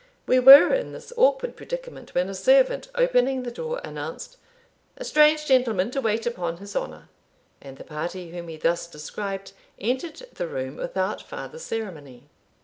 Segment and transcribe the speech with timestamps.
[0.25, 4.37] We were in this awkward predicament when a servant, opening the door, announced,
[4.97, 7.07] "A strange gentleman to wait upon his honour;"
[7.61, 12.29] and the party whom he thus described entered the room without farther ceremony.